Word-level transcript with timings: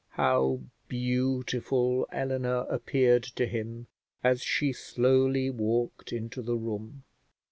How 0.15 0.61
beautiful 0.87 2.07
Eleanor 2.11 2.65
appeared 2.71 3.21
to 3.35 3.45
him 3.45 3.85
as 4.23 4.41
she 4.41 4.73
slowly 4.73 5.51
walked 5.51 6.11
into 6.11 6.41
the 6.41 6.55
room! 6.55 7.03